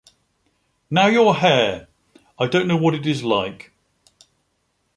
[0.89, 1.87] Now your hair,
[2.39, 3.71] I don’t know what it is like!